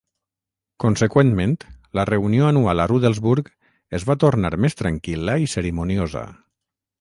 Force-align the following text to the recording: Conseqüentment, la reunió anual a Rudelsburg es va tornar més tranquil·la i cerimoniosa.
Conseqüentment, 0.83 1.51
la 1.99 2.05
reunió 2.11 2.47
anual 2.53 2.81
a 2.85 2.87
Rudelsburg 2.93 3.51
es 3.99 4.07
va 4.11 4.17
tornar 4.25 4.53
més 4.67 4.79
tranquil·la 4.81 5.37
i 5.45 5.53
cerimoniosa. 5.55 6.27